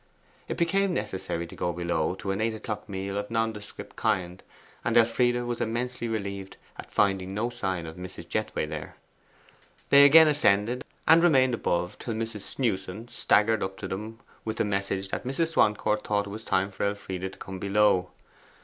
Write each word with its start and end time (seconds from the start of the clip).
It 0.47 0.57
became 0.57 0.95
necessary 0.95 1.45
to 1.45 1.55
go 1.55 1.71
below 1.71 2.15
to 2.15 2.31
an 2.31 2.41
eight 2.41 2.55
o'clock 2.55 2.89
meal 2.89 3.19
of 3.19 3.29
nondescript 3.29 3.95
kind, 3.95 4.41
and 4.83 4.97
Elfride 4.97 5.43
was 5.43 5.61
immensely 5.61 6.07
relieved 6.07 6.57
at 6.75 6.89
finding 6.91 7.35
no 7.35 7.51
sign 7.51 7.85
of 7.85 7.97
Mrs. 7.97 8.27
Jethway 8.27 8.65
there. 8.65 8.95
They 9.91 10.03
again 10.03 10.27
ascended, 10.27 10.83
and 11.07 11.21
remained 11.21 11.53
above 11.53 11.99
till 11.99 12.15
Mrs. 12.15 12.41
Snewson 12.41 13.09
staggered 13.09 13.61
up 13.61 13.77
to 13.77 13.87
them 13.87 14.17
with 14.43 14.57
the 14.57 14.65
message 14.65 15.09
that 15.09 15.23
Mrs. 15.23 15.49
Swancourt 15.51 16.03
thought 16.07 16.25
it 16.25 16.31
was 16.31 16.43
time 16.43 16.71
for 16.71 16.83
Elfride 16.87 17.21
to 17.33 17.37
come 17.37 17.59
below. 17.59 18.09